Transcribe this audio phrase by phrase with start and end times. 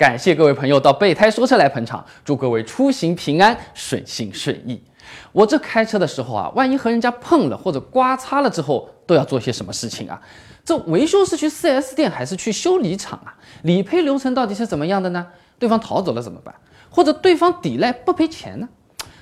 [0.00, 4.82] 感谢各位朋友到备胎说车来捧场，祝各位出行平安、顺心顺意。
[5.30, 10.18] 我这开车的时候啊，万一和人家碰了或者刮擦了之后，都要做些什么事情啊？
[10.64, 13.36] 这维修是去 4S 店还是去修理厂啊？
[13.60, 15.26] 理赔流程到底是怎么样的呢？
[15.58, 16.54] 对方逃走了怎么办？
[16.88, 18.66] 或者对方抵赖不赔钱呢？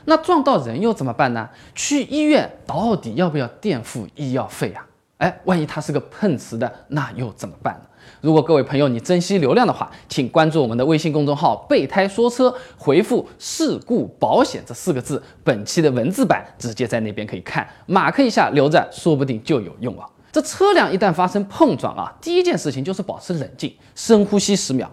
[0.05, 1.51] 那撞到人又怎么办呢？
[1.75, 4.87] 去医院到底要不要垫付医药费啊？
[5.17, 7.81] 哎，万一他是个碰瓷的，那又怎么办呢？
[8.21, 20.07] 如果各位朋友你珍惜流量的话，请关注我们的微信公众号“备胎说车”，回复“事故保险”这四个字，本期的文字版直接在那边可以看，马克一下留着，说不定就有用啊。
[20.31, 24.91] 这车辆一旦发生碰撞啊，第一件事情就是保持冷静，深呼吸十秒，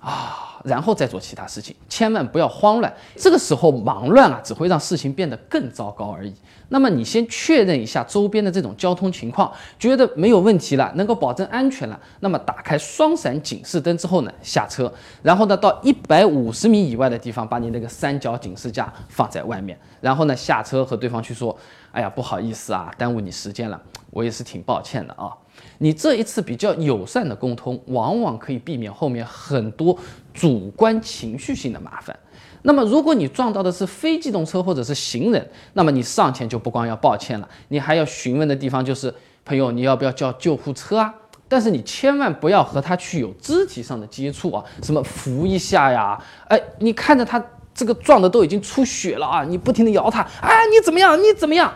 [0.00, 0.50] 啊。
[0.64, 2.92] 然后再做其他事情，千万不要慌乱。
[3.16, 6.32] 这个时候忙乱啊，只会让事情变得更糟糕而已。
[6.68, 14.90] 那么你先确认一下周边的这种交通情况，觉得没有问题了，能够保证安全了，那么打开双闪警示灯之后呢，下车，
[15.22, 21.54] 然后呢到一百五十米以外的地方，把你那个三角警示架放在外面，然后呢下车和对方去说，
[21.90, 23.78] 哎呀不好意思啊，耽误你时间了，
[24.10, 25.30] 我也是挺抱歉的啊。
[25.76, 29.96] 你这一次比较友善的沟通，往往可以避免后面很多
[30.32, 32.18] 主观情绪性的麻烦。
[32.62, 39.12] 那么，如果你撞到的是非机动车或者是行人，那么你上前就不光要抱歉了，你还要询问的地方就是，
[39.44, 41.12] 朋友，你要不要叫救护车啊？
[41.48, 46.16] 但是你千万不要和他去有肢体上的接触啊，什么扶一下呀？
[46.48, 47.44] 哎，你看着他
[47.74, 51.20] 这个撞的都已经出血了啊，你不停的摇他，哎，你怎么样？
[51.20, 51.72] 你怎么样？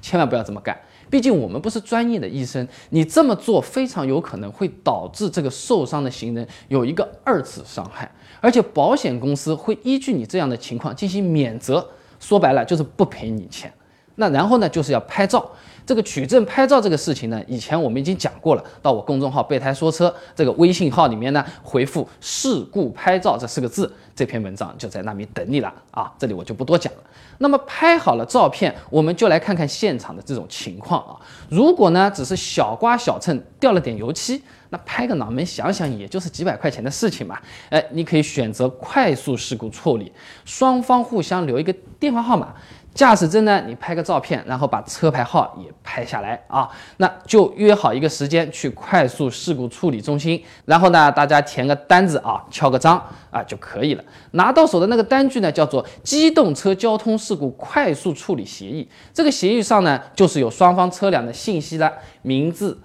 [0.00, 0.80] 千万不要这么干。
[1.12, 8.10] 毕竟我们不是专业的医生，你这么做非常有可能会导致这个受伤的行人有一个二次伤害，
[8.40, 11.86] 而且保险公司会依据你这样的情况进行免责，
[12.18, 13.70] 说白了就是不赔你钱。
[14.16, 15.50] 那然后呢，就是要拍照。
[15.84, 18.64] 这个取证拍照这个事情呢，以前我们已经讲过了。
[18.80, 26.12] 到我公众号“备胎说车”这个微信号里面呢，回复“事故拍照”这四个字，这篇文章就在那边等你了啊！
[26.16, 27.00] 这里我就不多讲了。
[27.38, 31.18] 那么拍好了照片，我们就来看看现场的这种情况啊。
[31.48, 37.36] 如果呢只是小刮小蹭，掉了点油漆，那拍个脑门想想，也就是几百块钱的事情嘛。
[37.70, 40.12] 哎，你可以选择快速事故处理，
[40.44, 42.54] 双方互相留一个电话号码。
[42.94, 43.62] 驾驶证呢？
[43.66, 54.04] 你拍个照片，然后把车牌号也拍下来啊，那就约好一个时间去快速事故处理中心，然后呢，大家填个单子啊，敲个章啊就可以了。
[54.32, 58.86] 拿到手的那个单据呢，叫做机动车交通事故快速处理协议。
[59.14, 62.78] 这个协议上呢，就是有双方车辆的信息的名字。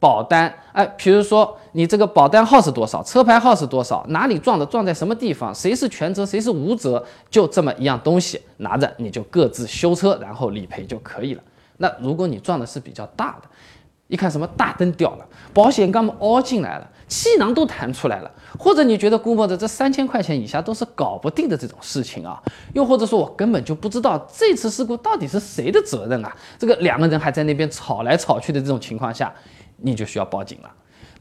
[0.00, 11.42] 保单，哎，比如说你这个保单号是多少，车牌号是多少，哪里撞的，撞在什么地方，谁是全责，谁是无责，就这么一样东西拿着，你就各自修车，然后理赔就可以了。
[11.76, 13.48] 那如果你撞的是比较大的，
[14.08, 29.30] 一看什么大灯掉了，保险杠凹进来了，气囊都弹出来了，或者你觉得估摸着这三千块钱以下都是搞不定的这种事情啊，又或者说我根本就不知道这次事故到底是谁的责任啊，这个两个人还在那边吵来吵去的这种情况下。
[29.82, 30.70] 你就需要报警了。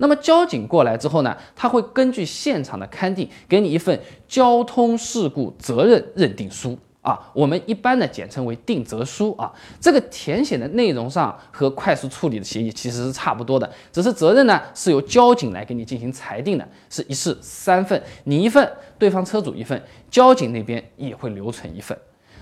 [0.01, 9.51] 那么交警过来之后呢，他会根据现场的勘定，给你一份交通事故责任认定书啊，我们一般呢简称为定责书啊。
[9.81, 21.97] 这个填写的内容上和快速处理的协议其实是差不多的，只是责任呢是由交警来给你进行裁定的，是一式三份，你一份，对方车主一份，交警那边也会留存一份。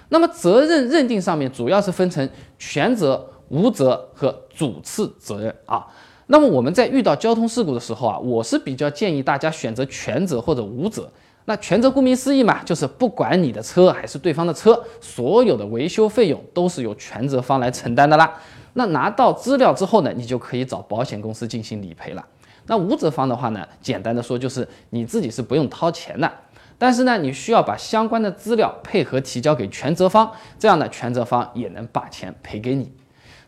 [0.10, 2.30] 那么责任认定上面主要是分成
[2.60, 5.88] 全责、无责和主次责任啊。
[6.28, 11.10] 那么我们在遇到交通事故的时候啊，我是比较建议大家选择全责或者无责。
[11.46, 18.30] 那全责顾名思义嘛，就是不管你的车还是对方的车，所有的维修费用都是由全责方来承担的啦。
[18.74, 22.26] 那拿到资料之后呢，你就可以找保险公司进行理赔了。
[22.66, 26.30] 那无责方的话呢，简单的说就是你自己是不用掏钱的，
[26.78, 32.92] 但是呢，你需要把相关的资料配合提交给全责方，这样呢，全责方也能把钱赔给你。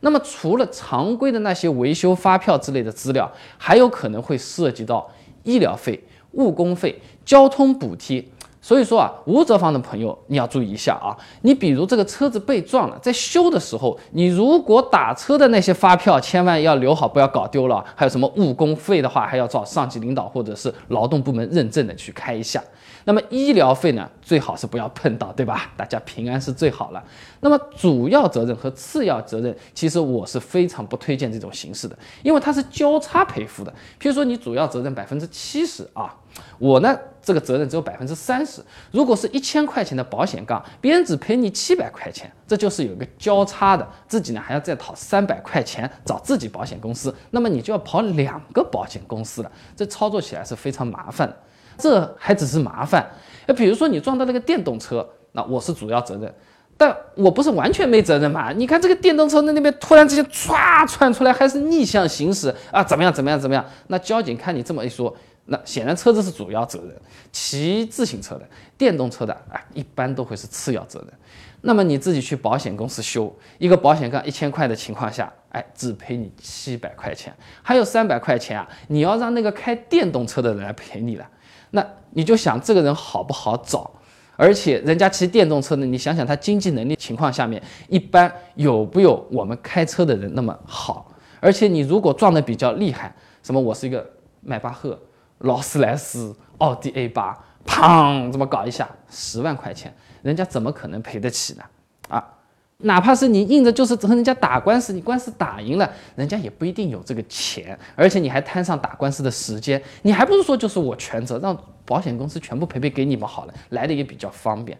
[0.01, 5.09] 那么除了常规的那些维修发票之类的资料，还有可能会涉及到
[5.43, 6.01] 医疗费、
[6.33, 8.23] 误工费、交通补贴。
[8.61, 11.15] 所以说啊，无责方的朋友你要注意一下啊。
[11.43, 17.83] 你比如这个车子被撞了，在修的时候，你如果打车的那些发票，千万要留好，不要搞丢了。
[17.95, 22.61] 还有什么误工费的话，还要找上级领导或者是劳动部门认证的去开一下。
[23.05, 25.71] 那么医疗费呢，最好是不要碰到，对吧？
[25.77, 27.03] 大家平安是最好了。
[27.41, 33.71] 那么主要责任和次要责任，其实我是非常不推荐这种形式的，因为它是交叉赔付的。
[33.99, 36.13] 譬如说你主要责任百分之七十啊，
[36.57, 38.61] 我呢这个责任只有百分之三十。
[38.91, 51.33] 如果是一千块钱的保险杠，别人只赔你七百块钱，这就是有一个交叉的，自己呢还要再讨三百块钱找自己保险公司，那么你就要跑两个保险公司了，这操作起来是非常麻烦。
[51.79, 53.09] 这还只是麻烦。
[53.47, 56.31] 那比如说你撞到那个电动车，那我是主要责任，
[56.77, 58.51] 但我不是完全没责任嘛？
[58.51, 62.83] 你看这个电动车那那边突然之间唰窜出来，还是逆向行驶啊？
[62.83, 63.11] 怎么样？
[63.11, 63.39] 怎么样？
[63.39, 63.65] 怎么样？
[63.87, 65.15] 那交警看你这么一说，
[65.45, 66.95] 那显然车子是主要责任，
[67.31, 68.47] 骑自行车的、
[68.77, 71.09] 电动车的啊，一般都会是次要责任。
[71.61, 81.27] 那么你自己去保险公司修一个保险杠一千块的情况下，哎，只赔你七百块钱，还有三百块钱啊，你要让那个开电动车的人来赔你了。
[81.71, 83.89] 那你就想这个人好不好找？
[84.35, 91.11] 而且人家骑电动车的，你想想他经济能力情况下面，一般有不有我们开车的人那么好？
[91.41, 93.13] 而且你如果撞得比较厉害，
[93.43, 94.09] 什么我是一个
[94.41, 94.97] 迈巴赫、
[95.39, 99.93] 劳斯莱斯、奥迪 A 八，砰，这么搞一下，十万块钱。
[100.21, 101.63] 人家怎么可能赔得起呢？
[102.07, 102.25] 啊，
[102.83, 114.77] 哪怕是你硬着就是和人家打官司，你官司打赢了，人家也不一定有这个钱，而且你还摊上打官司的时间，你还不是说就是我全责，让保险公司全部赔赔给你们好了，来的也比较方便。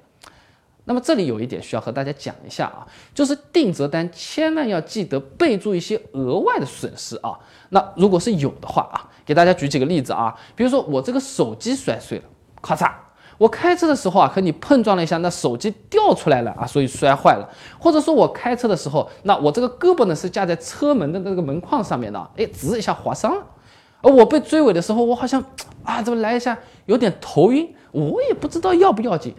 [0.86, 7.38] 那么这里有一点需要和大家讲一下啊，就是定责单千万要记得备注一些额外的损失啊。
[7.70, 12.24] 那如果是有的话啊，给大家举几个例子啊，比如说我这个手机摔碎了，
[12.62, 12.90] 咔嚓。
[13.40, 17.50] 我开车的时候啊，和你碰撞了一下，那手机掉出来了啊，所以摔坏了。
[17.80, 23.44] 或者说我开车的时候，那我这个胳膊呢是架在车门的那个门框上面的，哎，直一下划伤了。
[24.02, 25.44] 而我被追尾的时候，我好像
[25.84, 26.56] 啊，怎么来一下
[26.86, 29.34] 有点头晕，我也不知道要不要紧，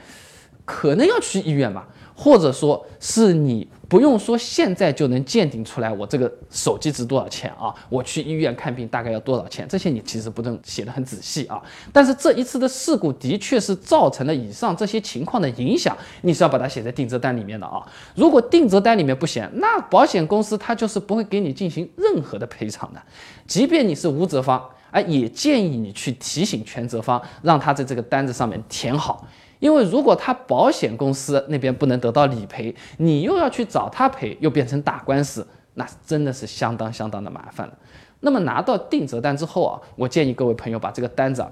[0.65, 1.87] 可能要去医院吧。
[2.17, 7.75] 或者说是你不用说，现在就能鉴定出来我这个手机值多少钱啊？
[7.89, 9.67] 我去医院看病大概要多少钱？
[9.69, 11.61] 这些你其实不能写的很仔细啊。
[11.93, 17.85] 但是这一次的事故的确是造成了以上这些情况的影响，你是要把它写在定责单里面的啊。
[18.15, 23.03] 如果定责单里面不写，那保险公司它就是不会给你进行任何的赔偿的，
[23.49, 29.27] 即便你是无责方，哎，也建议你去提醒全责方，让他在这个单子上面填好。
[29.61, 37.73] 因为如果他保险公司那边不能得到理赔，你又要去找他赔，又变成打官司，那真的是相当相当的麻烦了。
[38.21, 41.51] 那么拿到定责单之后啊，我建议各位朋友把这个单子啊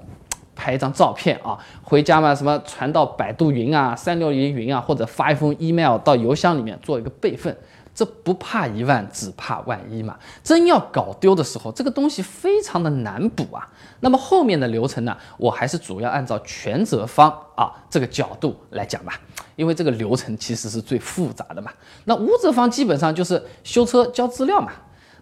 [0.56, 7.56] 拍一张照片啊，回家嘛什么传到百度云啊、三六零云啊，或者发一封 email 到邮箱里面做一个备份。
[7.94, 10.16] 这不怕一万，只怕万一嘛。
[10.44, 13.68] 真要搞丢的时候，这个东西非常的难补啊。
[14.00, 19.20] 那么后面的流程呢，我还是主要按照全责方啊这个角度来讲吧，
[19.56, 21.72] 因为这个流程其实是最复杂的嘛。
[22.04, 24.72] 那无责方基本上就是修车交资料嘛。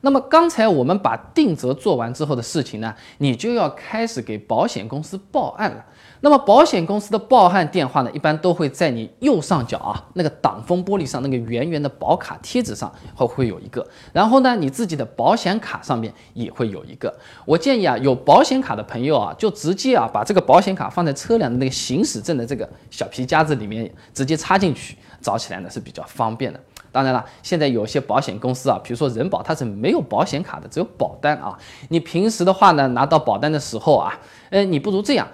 [0.02, 5.84] 那么刚才我们把定责做完之后的事情呢，你就要开始给保险公司报案了。
[6.26, 17.16] 那么保险公司的报案电话呢，一般都会在你右上角啊那个挡风玻璃上那个圆圆的保卡贴纸上会会有一个，然后呢你自己的保险卡上面也会有一个。
[17.44, 26.58] 我建议啊有保险卡的朋友啊就直接啊把这个保险卡放在车辆的那个行驶证的这个小皮夹子里面，直接插进去找起来呢是比较方便的。
[26.90, 31.56] 当然了，现在有些保险公司啊，比如说人保它是没有保险卡的，只有保单啊。
[31.90, 34.18] 你平时的话呢拿到保单的时候啊，
[34.50, 35.28] 呃你不如这样。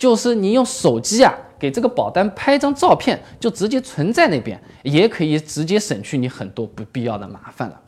[0.00, 7.78] 就是你用手机啊，给这个保单拍张照片，就直接存在那边，也可以直接省去你很多不必要的麻烦了。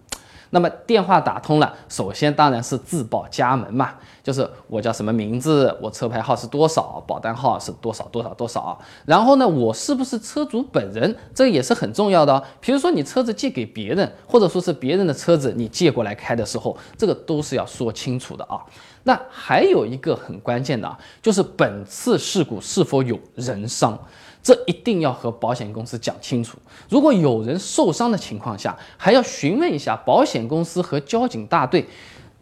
[0.54, 8.78] 那么电话打通了，首先当然是自报家门嘛，就是我叫什么名字，我车牌号是多少，保单号是多少多少多少。
[9.06, 12.44] 然后呢，我是不是车主本人，这个也是很重要的。
[12.60, 18.60] 比如说你车子借给别人，或者说是别人的车子你借过来开的时候，这个都是要说清楚的啊。
[19.04, 23.98] 那还有一个很关键的啊，就是本次事故是否有人伤，
[24.42, 26.58] 这一定要和保险公司讲清楚。
[26.88, 31.86] 如果有人受伤的情况下，还要询问一下保险公司和交警大队，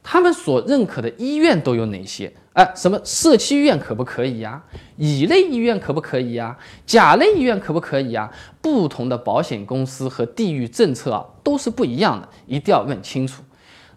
[0.02, 2.32] 他们所认可的医院都有哪些？
[2.54, 4.62] 哎，什么社区医院可不可以呀？
[4.96, 6.56] 乙类医院可不可以呀？
[6.86, 8.30] 甲类医院可不可以呀？
[8.60, 13.42] 不同的保险公司和地域政策啊，都是不一样的，一定要问清楚。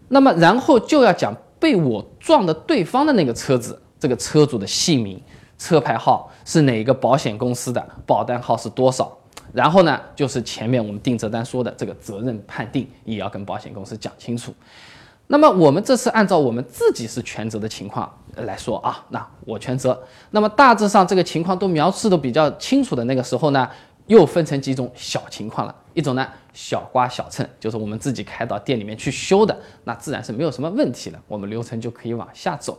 [0.08, 1.34] 那么然后就要讲。
[1.60, 5.18] 被我撞的对方的那个车子，这个车主的姓名、
[5.64, 9.10] 车牌号是哪个保险公司的，保单号是多少？
[9.50, 14.52] 然后呢，就是前面我们定责单说的这个责任判定，也要跟保险公司讲清楚。
[15.28, 19.98] 那么我们这次按照我们自己是全责的情况来说啊，那我全责。
[20.32, 23.66] 那么大致上这个情况都描述的比较清楚的那个时候呢，
[24.06, 25.74] 又分成几种小情况了。
[25.94, 32.78] 一种呢，小刮小蹭，就是我们自己开到店里面去修的，那自然是没有什么问题了，我们流程就可以往下走。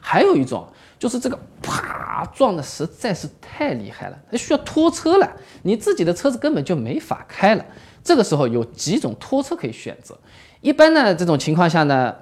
[0.00, 0.66] 还有一种
[0.98, 5.30] 就是这个啪撞的实在是太厉害了，它需要拖车了，
[5.62, 7.64] 你自己的车子根本就没法开了。
[8.02, 10.18] 这个时候有几种拖车可以选择。
[10.60, 12.14] 一般呢，这种情况下呢，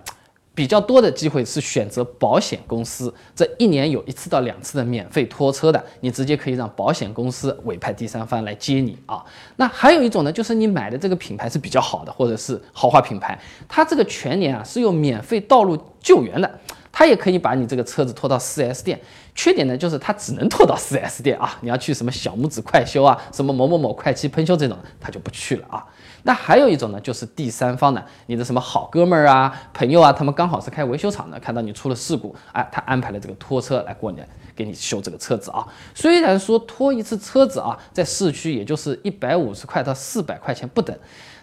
[0.55, 9.25] 比较多的机会是选择保险公司，这一年有一次到两次的免费拖车的，你直接可以让保险公司委派第三方来接你啊。
[9.57, 13.39] 那还有一种呢，就是你买的这个品牌是比较好的，或者是豪华品牌，
[13.69, 16.59] 它这个全年啊是有免费道路救援的，
[16.99, 19.01] 他也可以把你这个车子拖到 4S 店。
[19.33, 25.87] 缺点呢，就是它只能拖到 4S 店啊， 你要去什么小拇指快修啊，什么某某某快漆喷修这种，他就不去了啊。
[26.25, 35.65] 那还有一种呢，就是第三方的，你的什么好哥们儿啊、朋友啊，他们刚好是开维修厂的，看到你出了事故，哎，他安排了这个拖车来过年给你修这个车子啊。
[35.95, 40.99] 虽然说拖一次车子啊，在市区也就是一百五十块到四百块钱不等。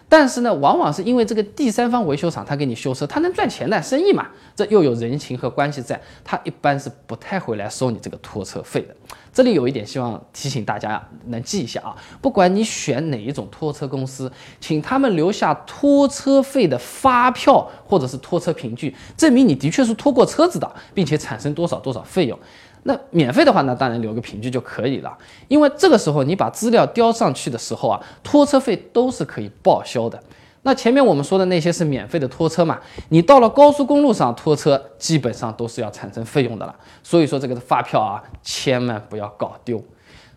[0.08, 8.94] 但是呢，往往是因为这个第三方维修厂他给你修车，他能赚钱的生意嘛，这又有人情和关系在，他一般是不太会来收你这个拖车费的。
[9.32, 22.38] 这里有一点希望提醒大家能记一下啊，不管你选哪一种拖车公司，请他们留下拖车费的发票或者是拖车凭据，证明你的确是拖过车子的，并且产生多少多少费用。
[22.86, 25.18] 那免费的话，那当然留个凭据就可以了。
[25.48, 30.18] 因为这个时候你把资料交上去的时候啊，拖车费都是可以报销的。
[30.62, 32.78] 那前面我们说的那些是免费的拖车嘛，
[33.08, 36.74] 你到了高速公路上拖车，基本上都是要产生费用的了。
[37.02, 39.82] 所以说这个发票啊，千万不要搞丢。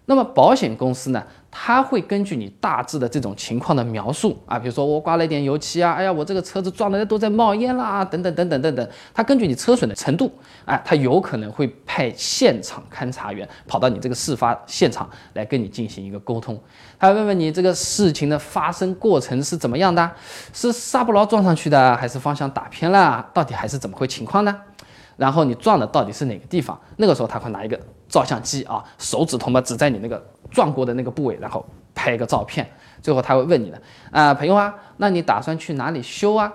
[0.10, 1.24] 那么保险公司呢？
[1.52, 8.90] 他会根据你大致的这种情况的描述啊，比如说我刮了一点油漆啊，哎呀，我这个车子撞的都在冒烟啦，等等等等等等。
[9.14, 10.32] 他根据你车损的程度，
[10.66, 16.60] 哎，他有可能会派现场勘查员跑到你这个事发现场来跟你进行一个沟通，
[16.98, 20.12] 他问问你这个事情的发生过程是怎么样的，
[20.54, 24.56] 是刹不牢撞上去的，还是方向打偏了，到底还是怎么回情况呢？
[25.20, 26.80] 然后你撞的到底是哪个地方？
[26.96, 32.66] 那个时候他会拿一个照相机啊，手指头嘛指在你那个撞过的那个部位，然后拍一个照片。
[33.02, 36.52] 最后他会问你的啊，朋友啊，那你打算去哪里修啊？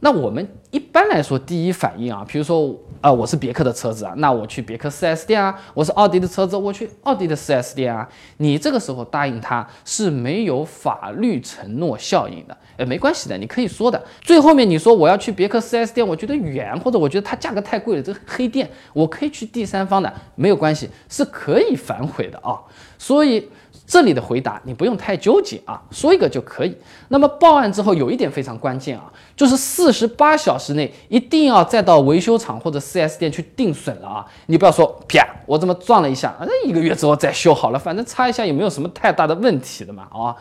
[0.00, 8.06] 那我们一般来说，第一反应啊，比如说，呃，我是别克的车子啊，那我去别克 4S 店啊；我是奥迪的车子，我去奥迪的 4S 店啊。
[8.36, 14.02] 你这个时候答应他是没有法律承诺效应的，哎，没关系的，你可以说的。
[14.20, 22.60] 最后面你说我要去别克 4S 店，我觉得远，或者我觉得它价格太贵了，这个黑店，我可以去第三方的，没有关系，是可以反悔的啊。
[22.98, 23.48] 所以。
[23.86, 26.76] 这里的回答你不用太纠结啊，说一个就可以。
[27.08, 29.04] 那么报案之后有一点非常关键啊，
[29.36, 34.26] 就是四十八小时内一定要再到维修厂或者 4S 店去定损了啊。
[34.46, 40.34] 你不要说啪，我这么撞了一下，那一个月之后再修好了，反正擦一下也没有什么太大的问题的嘛啊。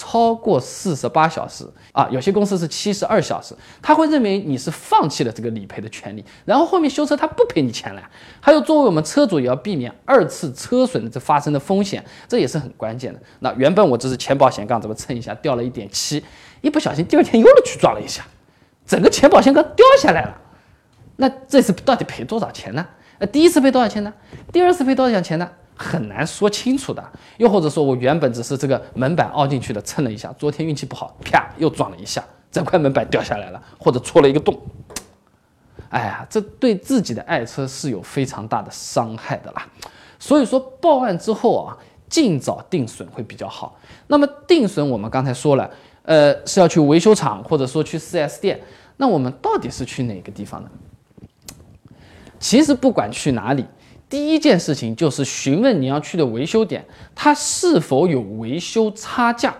[0.00, 8.02] 超过四十八小时啊，有些公司是七十二小时，他会认为你是放弃了这个理赔的权利，然后后面修车他不赔你钱了。
[8.40, 13.20] 还有，作为我们车主也要避免二次车损的这发生的风险，这也是很关键的。
[13.40, 16.24] 那原本我这是前保险杠怎么蹭一下掉了一点漆，
[16.62, 18.24] 一不小心第二天又去撞了一下，
[18.86, 20.38] 整个前保险杠掉下来了。
[21.16, 22.86] 那这次到底赔多少钱呢？
[23.18, 24.10] 呃，第一次赔多少钱呢？
[24.50, 25.50] 第二次赔多少钱呢？
[25.82, 27.02] 很难说清楚的，
[27.38, 32.22] 又或者说我原本只是这个门板凹进去的，蹭了一下，昨天运气不好，啪又撞了一下，
[32.52, 34.60] 整块门板掉下来了，或者戳了一个洞，
[35.88, 39.66] 哎呀，这对自己的爱车是有非常大的伤害的啦。
[40.18, 41.74] 所以说报案之后啊，
[42.10, 43.78] 尽早定损会比较好。
[44.06, 45.70] 那么定损我们刚才说了，
[46.02, 48.60] 呃，是要去维修厂或者说去 4S 店，
[48.98, 50.70] 那我们到底是去哪个地方呢？
[52.38, 53.64] 其实不管去哪里。
[54.10, 59.54] 第一件事情就是询问你要去的维修点，它是否有维修差价。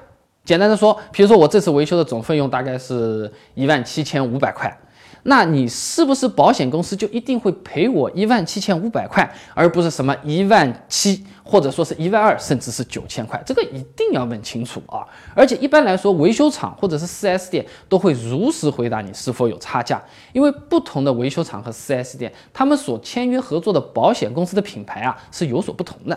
[0.44, 4.76] 简单的说，比如说我这次维修的总费用大概是一万七千五百块。
[5.22, 13.42] 那你是不是保险公司就一定会赔我一万七千五百块，而不是什么一万七，或者说是一万二，甚至是九千块？
[13.44, 15.02] 这个一定要问清楚啊！
[15.34, 20.00] 而且一般来说，维修厂或者是 4S 店都会如实回答你是否有差价，
[20.32, 26.16] 因为不同的维修厂和 4S 店，他们所签约合作的保险公司的品牌啊是有所不同的。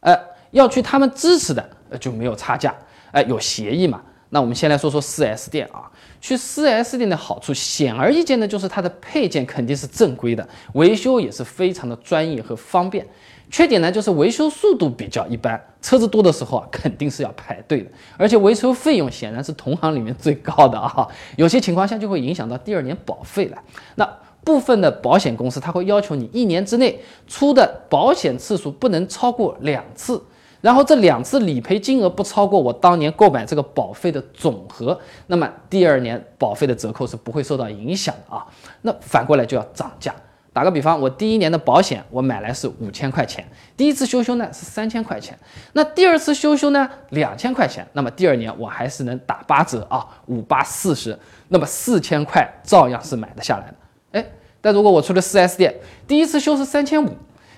[0.00, 0.18] 呃，
[0.52, 1.68] 要去他们支持的，
[2.00, 2.74] 就没有差价，
[3.12, 4.00] 呃有协议嘛。
[4.30, 5.88] 那我们先来说说 4S 店啊，
[6.20, 13.06] 去 4S 店的好处，显而易见的就是它的配件肯定是正规的，维修也是非常的专业和方便。
[13.50, 23.58] 缺点呢，就是维修速度比较一般，车子多的时候啊，肯定是要排队的，而且维修费用显然是同行里面最高的啊，有些情况下就会影响到第二年保费了。
[23.94, 30.22] 那部分的保险公司，他会要求你一年之内出的保险次数不能超过两次。
[30.60, 38.46] 然后这两次理赔金额不超过我当年购买这个保费的总和，那么第二年保费的折扣是不会受到影响的啊。
[38.80, 40.14] 那反过来就要涨价。
[40.54, 43.44] 打个比方，我第一年的保险我买来是五千块钱，
[43.76, 45.36] 第一次修修呢是三千块钱，
[45.72, 51.18] 那第二次修修呢两千块钱，那么第二年我还是能打八折啊，五八四十，
[51.48, 53.74] 那么四千块照样是买得下来的。
[54.12, 54.24] 哎，
[54.60, 55.74] 但如果我出了 4S 店，
[56.06, 57.10] 第一次修是三千五，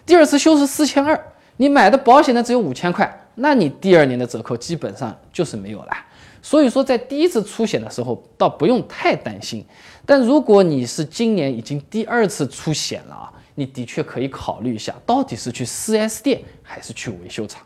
[0.06, 1.22] 第二次修是四千二，
[1.58, 5.92] 你买的保险呢只有五千块，那你第二年的折扣基本上就是没有了。
[6.40, 9.66] 所以说，在第一次出险的时候，倒不用太担心。
[10.06, 17.60] 但如果你是今年已经第二次出险了啊，你的确可以考虑一下，到底是去 4S 店还是去维修厂？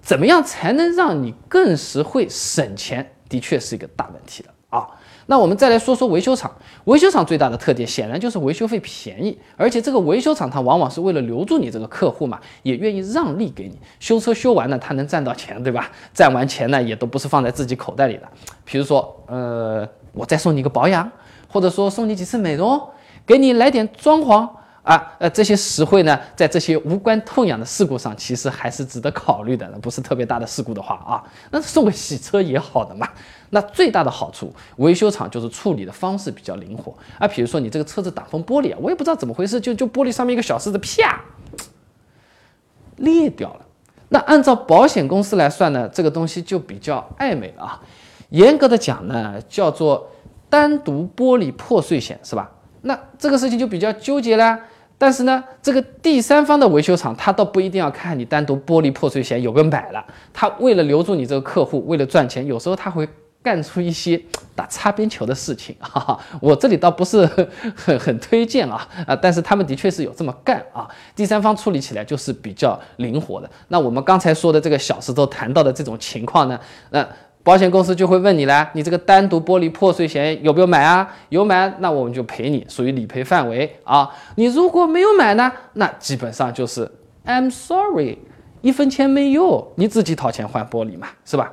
[0.00, 3.12] 怎么样才能让你更实惠省钱？
[3.28, 4.88] 的确是一个大问题的啊。
[5.26, 6.50] 那我们再来说说维修厂。
[6.84, 13.78] 维修厂最大的特点显然就是维修费便宜，而且这个维修厂它往往是为了留住你这个客户嘛，也愿意让利给你。
[14.00, 15.90] 修车修完了，他能赚到钱，对吧？
[16.12, 18.28] 赚完钱呢，也都不是放在自己口袋里的。
[18.64, 21.08] 比如说，呃，我再送你一个保养，
[21.52, 22.80] 或者说送你几次美容，
[23.26, 24.48] 给你来点装潢。
[24.82, 29.64] 啊，呃，这些实惠呢，在这些无关痛痒的事故上，其实还是值得考虑的。
[29.80, 33.08] 不是特别大的事故的话啊，那送个洗车也好的嘛。
[33.50, 37.28] 那最大的好处，维修厂就是处理的方式比较灵活啊。
[37.28, 41.20] 比如说你这个车子挡风玻璃啊，我也不知道怎么回事，就就玻璃上面一个小狮子啪
[42.96, 43.60] 裂掉了。
[44.08, 47.80] 那按照保险公司来算呢，这个东西就比较暧昧了啊。
[48.30, 50.10] 严格的讲呢，叫做
[50.52, 52.50] 单独玻璃破碎险，是吧？
[52.82, 54.58] 那这个事情就比较纠结了。
[54.98, 60.04] 但是呢，这个第三方的维修厂，他倒不一定要看你单独玻璃破碎险有没有买了。
[60.30, 63.08] 他为了留住你这个客户，为了赚钱，有时候他会
[63.42, 64.20] 干出一些
[64.54, 65.74] 打擦边球的事情。
[65.80, 67.24] 哈哈，我这里倒不是
[67.74, 70.86] 很很推荐啊啊，但是他们的确是有这么干啊。
[71.16, 73.50] 第三方处理起来就是比较灵活的。
[73.68, 77.08] 那我们刚才说的这个小石头谈到的这种情况呢，那。
[77.44, 81.12] 保险公司就会问你了，你这个单独玻璃破碎险有没有买啊？
[81.28, 84.08] 有买，那我们就赔你，属于理赔范围啊。
[84.36, 86.88] 你如果没有买呢，那基本上就是
[87.26, 88.18] I'm sorry，
[88.60, 91.52] 一分钱没有，你自己掏钱换玻璃嘛，是吧？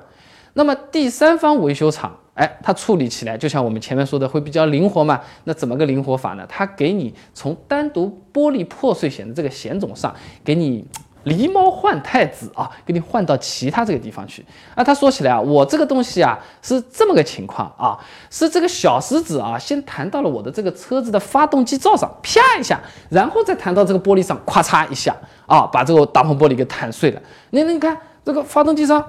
[0.53, 5.19] 那么第三方维修厂，哎，它处理起来就像我们前面说的会比较灵活嘛。
[5.45, 6.45] 那怎么个灵活法呢？
[6.47, 10.85] 它给你从单独玻璃破碎险的这个险种上给你。
[11.25, 14.83] 狸猫换太子啊，给你换到其他这个地方去啊。
[14.83, 17.97] 他说起来啊，我这个东西啊是这么个情况啊，
[18.29, 25.15] 是这个小石子啊先弹到了我的这个车子的发动机罩上，啪一下，然后再弹到这个玻璃上，咵嚓一下
[25.45, 27.21] 啊，把这个挡风玻璃给弹碎了。
[27.49, 29.03] 你你看这个发动机上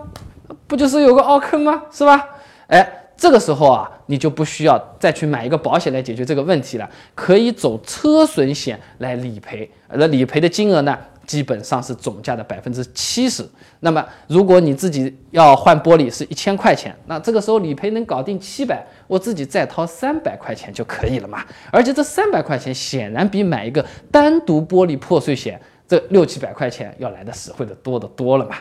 [0.67, 1.83] 不就是有个凹坑吗？
[1.93, 2.27] 是吧？
[2.67, 9.71] 哎，这个时候啊，你就不需要再去买一个保险来解决这个问题了，可以走车损险来理赔。
[9.93, 10.99] 那理赔的金额呢？
[11.31, 13.49] 基本上是总价的百分之七十。
[13.79, 21.45] 那么，如果你自己要换玻璃是一千块钱，那这个时候理赔能搞定七百，我自己再掏三百块钱就可以了嘛。
[21.71, 28.57] 而且这三百块钱显然比买一个单独玻璃破碎险这六七百块钱要来的实惠的多得多了嘛。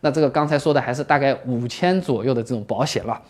[0.00, 3.20] 那这个刚才说的还是大概五千左右的这种保险了。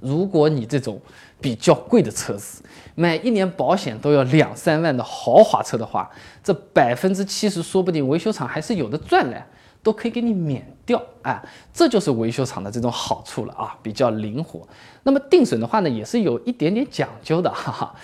[0.00, 1.00] 如果你这种
[1.40, 2.64] 比较贵的车子，
[2.96, 6.10] 买一年保险都要两三万的豪华车的话，
[6.42, 9.40] 这百分之七十说不定维修厂还是有的赚嘞，
[9.82, 11.40] 都可以给你免掉啊，
[11.72, 14.66] 这就是维修厂的这种好处了啊，比较灵活。
[15.02, 17.94] 那么定损的话呢，也是有一点点讲究的，哈哈。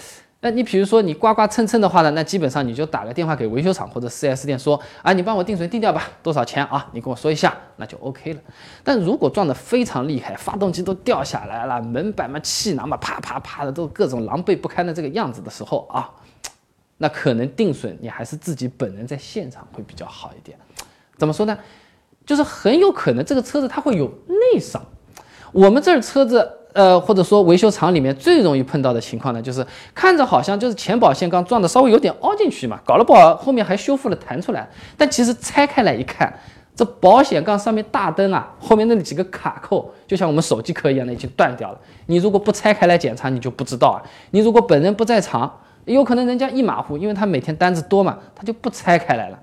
[0.45, 6.85] 那你比如说你刮刮蹭蹭的话呢，那基本上你就打个电话给维修厂或者 4S 店说啊，你帮我定损定掉吧，多少钱啊？
[6.93, 8.41] 你跟我说一下，那就 OK 了。
[8.83, 16.11] 但如果撞得非常厉害，发动机都掉下来了，门板嘛、气囊嘛，啪啪啪的都各种狼狈不堪的这个样子的时候啊，
[16.99, 20.59] 那可能定损你还是自己本人在现场会比较好一点。
[21.17, 21.57] 怎么说呢？
[22.27, 24.85] 就是很有可能这个车子它会有内伤。
[25.53, 26.59] 我们这儿车子。
[26.73, 36.33] 呃，或者说维修厂里面最容易碰到的情况呢，就是看着好像就是前保险杠撞的稍微有点凹进去嘛，搞了不好后面还修复了弹出来，但其实拆开来一看，
[36.75, 41.79] 这保险杠上面大灯啊，后面那几个卡扣，就像我们手机壳一样的已经断掉了。
[42.07, 44.01] 你如果不拆开来检查，你就不知道啊。
[44.31, 49.39] 你如果本人不在场，有可能人家一马虎，因为他每天单子多嘛，他就不拆开来了。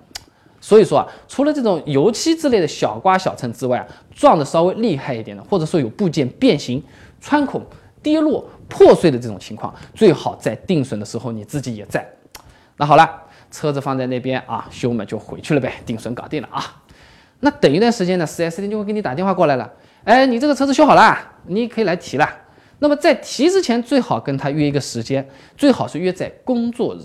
[0.62, 6.84] 所以说啊，除了这种油漆之类的小刮小蹭之外啊，撞的稍微厉害一点的，或者说有部件变形。
[7.20, 7.66] 穿孔、
[8.02, 12.08] 跌落、破碎的这种情况，最好在定损的时候你自己也在。
[12.78, 13.10] 那好了，
[13.52, 16.64] 车子放在那边啊，修嘛就回去了呗，定损搞定了啊。
[17.42, 19.70] 那等一段时间呢，4S 店就会给你打电话过来了，
[20.04, 22.30] 哎，你这个车子修好了，你可以来提了。
[22.80, 25.28] 那么在提之前，最好跟他约一个时间，
[25.58, 27.00] 最好是约在工作日。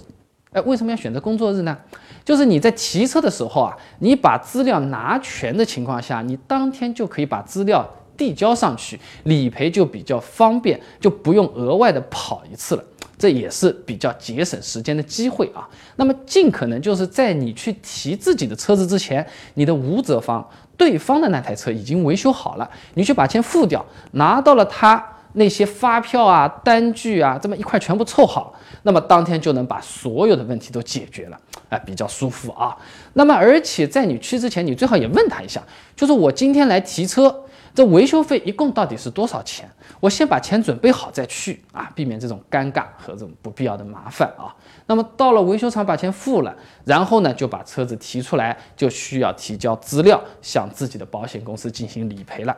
[0.53, 1.77] 哎，为什么要选择工作日呢？
[2.25, 7.89] 就是你在提车的时候啊，你把资料拿全的情况下，你当天就可以把资料。
[8.17, 12.85] 递交上去，理赔就比较方便，就不用额外的跑一次了，
[13.19, 15.69] 这也是比较节省时间的机会啊。
[15.97, 20.47] 那么尽可能就是在你去提自己的车子之前，你的无责方
[20.77, 32.77] 对方的那台车已经维修好了，你去把钱付掉，拿到了他那些发票啊、单据啊，这么一块全部凑好，那么当天就能把所有的问题都解决了，啊，比较舒服啊。
[33.15, 35.63] 那么而且在你去之前，你最好也问他一下，
[35.95, 37.44] 就是我今天来提车。
[37.75, 39.69] 这维修费一共到底是多少钱？
[39.99, 44.55] 我先把钱准备好再去啊，避免这种尴尬和这种不必要的麻烦啊。
[44.87, 52.57] 那么到了维修厂把钱付了，然后呢就把车子提出来，就需要提交资料，向自己的保险公司进行理赔了。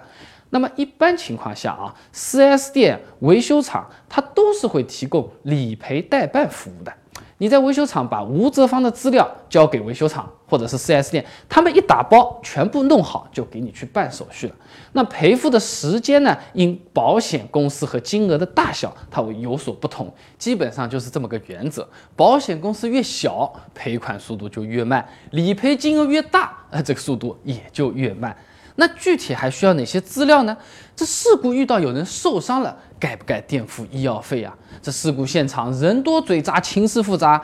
[0.50, 6.92] 那么一般情况下啊，4S 店、维修厂它都是会提供理赔代办服务的。
[7.38, 14.55] 你在维修厂把无责方的资料交给维修厂或者是 4S 店，他们一打包全部弄好就给你去办手续了。
[14.92, 16.35] 那赔付的时间呢？
[16.55, 20.11] 因保险公司和金额的大小，它会有所不同。
[20.38, 28.35] 基本上就是这么个原则：保险公司越小，赔款速度就越慢；理赔金额越大，呃，这个速度也就越慢。
[28.76, 30.56] 那具体还需要哪些资料呢？
[30.94, 34.56] 这事故遇到有人受伤了，该不该垫付医药费啊？
[34.80, 37.42] 这事故现场人多嘴杂，情势复杂，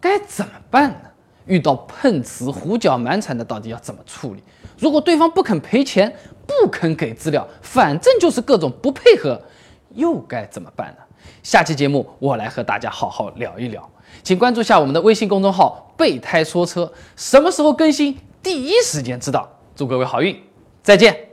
[0.00, 1.00] 该怎么办呢？
[1.46, 4.42] 遇到碰瓷、胡搅蛮缠的，到底要怎么处理？
[4.78, 6.14] 如果对方不肯赔钱，
[6.46, 9.40] 不肯给资料，反正就是各种不配合，
[9.94, 10.96] 又该怎么办呢？
[11.42, 13.88] 下期节目我来和大家好好聊一聊，
[14.22, 19.48] 请关注下我们的微信公众号“备胎说车”，什么时候更新，第一时间知道。
[19.74, 20.47] 祝各位好运！
[20.88, 21.27] 再见。